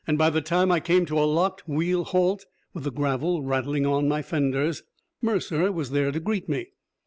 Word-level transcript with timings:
By 0.11 0.31
the 0.31 0.41
time 0.41 0.71
I 0.71 0.79
came 0.79 1.05
to 1.05 1.19
a 1.19 1.29
locked 1.29 1.67
wheel 1.69 2.05
halt, 2.05 2.47
with 2.73 2.85
the 2.85 2.91
gravel 2.91 3.43
rattling 3.43 3.85
on 3.85 4.07
my 4.07 4.23
fenders, 4.23 4.81
Mercer 5.21 5.71
was 5.71 5.91
there 5.91 6.11
to 6.11 6.19
greet 6.19 6.49
me. 6.49 6.69